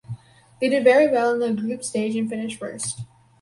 They 0.59 0.67
did 0.67 0.83
very 0.83 1.07
well 1.11 1.31
in 1.31 1.39
the 1.55 1.61
group 1.61 1.83
stage 1.83 2.15
and 2.15 2.27
finished 2.27 2.57
first. 2.57 3.01